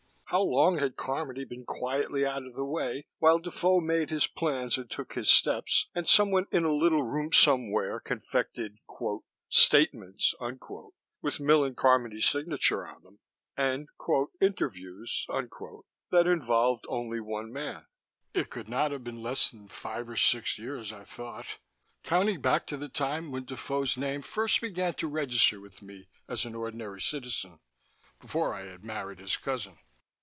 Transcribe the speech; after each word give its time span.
How 0.33 0.43
long 0.43 0.77
had 0.77 0.95
Carmody 0.95 1.43
been 1.43 1.65
quietly 1.65 2.25
out 2.25 2.45
of 2.45 2.53
the 2.53 2.63
way, 2.63 3.03
while 3.19 3.37
Defoe 3.37 3.81
made 3.81 4.09
his 4.11 4.27
plans 4.27 4.77
and 4.77 4.89
took 4.89 5.11
his 5.11 5.27
steps, 5.29 5.89
and 5.93 6.07
someone 6.07 6.45
in 6.51 6.63
a 6.63 6.71
little 6.71 7.03
room 7.03 7.33
somewhere 7.33 7.99
confected 7.99 8.77
"statements" 9.49 10.33
with 11.21 11.39
Millen 11.41 11.75
Carmody's 11.75 12.29
signature 12.29 12.87
on 12.87 13.03
them 13.03 13.19
and 13.57 13.89
"interviews" 14.39 15.25
that 15.27 16.27
involved 16.27 16.85
only 16.87 17.19
one 17.19 17.51
man? 17.51 17.85
It 18.33 18.49
could 18.49 18.69
not 18.69 18.91
have 18.91 19.03
been 19.03 19.21
less 19.21 19.49
than 19.49 19.67
five 19.67 20.07
or 20.07 20.15
six 20.15 20.57
years, 20.57 20.93
I 20.93 21.03
thought, 21.03 21.57
counting 22.03 22.39
back 22.39 22.65
to 22.67 22.77
the 22.77 22.87
time 22.87 23.31
when 23.33 23.43
Defoe's 23.43 23.97
name 23.97 24.21
first 24.21 24.61
began 24.61 24.93
to 24.93 25.09
register 25.09 25.59
with 25.59 25.81
me 25.81 26.07
as 26.29 26.45
an 26.45 26.55
ordinary 26.55 27.01
citizen, 27.01 27.59
before 28.21 28.53
I 28.53 28.61
had 28.61 28.85
married 28.85 29.19
his 29.19 29.35
cousin. 29.35 29.77